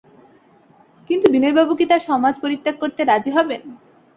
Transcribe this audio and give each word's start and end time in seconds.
কিন্তু 1.09 1.25
বিনয়বাবু 1.33 1.73
কি 1.75 1.85
তাঁর 1.89 2.01
সমাজ 2.09 2.33
পরিত্যাগ 2.43 2.75
করতে 2.81 3.01
রাজি 3.03 3.31
হবেন? 3.37 3.61